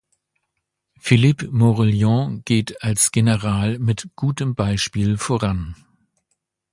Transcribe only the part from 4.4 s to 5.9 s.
Beispiel voran.